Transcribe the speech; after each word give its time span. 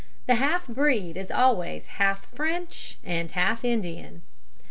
The 0.25 0.33
half 0.33 0.65
breed 0.67 1.15
is 1.15 1.29
always 1.29 1.85
half 1.85 2.25
French 2.33 2.97
and 3.03 3.31
half 3.31 3.63
Indian. 3.63 4.23